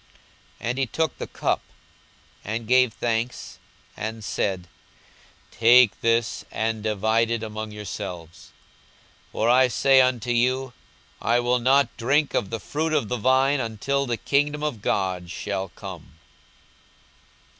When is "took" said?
0.87-1.15